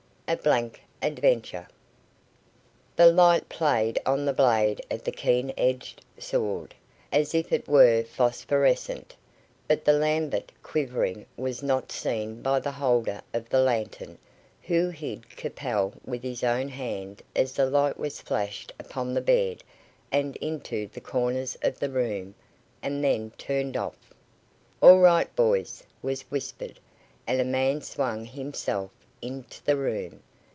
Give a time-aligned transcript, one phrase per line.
[0.27, 1.67] A BLANK ADVENTURE.
[2.95, 6.73] The light played on the blade of the keen edged sword,
[7.11, 9.13] as if it were phosphorescent,
[9.67, 14.17] but the lambent quivering was not seen by the holder of the lantern,
[14.61, 19.65] who hid Capel with his own hand as the light was flashed upon the bed
[20.13, 22.35] and into the corners of the room,
[22.81, 24.13] and then turned off.
[24.81, 26.79] "All right, boys," was whispered,
[27.27, 28.91] and a man swung himself
[29.23, 30.19] into the room.